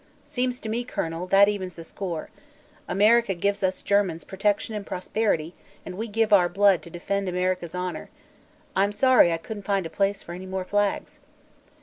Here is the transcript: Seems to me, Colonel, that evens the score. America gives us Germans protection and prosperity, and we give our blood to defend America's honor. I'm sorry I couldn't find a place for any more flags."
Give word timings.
Seems 0.25 0.59
to 0.61 0.67
me, 0.67 0.83
Colonel, 0.83 1.27
that 1.27 1.47
evens 1.47 1.75
the 1.75 1.83
score. 1.83 2.31
America 2.87 3.35
gives 3.35 3.61
us 3.61 3.83
Germans 3.83 4.23
protection 4.23 4.73
and 4.73 4.83
prosperity, 4.83 5.53
and 5.85 5.95
we 5.95 6.07
give 6.07 6.33
our 6.33 6.49
blood 6.49 6.81
to 6.81 6.89
defend 6.89 7.29
America's 7.29 7.75
honor. 7.75 8.09
I'm 8.75 8.93
sorry 8.93 9.31
I 9.31 9.37
couldn't 9.37 9.61
find 9.61 9.85
a 9.85 9.91
place 9.91 10.23
for 10.23 10.31
any 10.33 10.47
more 10.47 10.65
flags." 10.65 11.19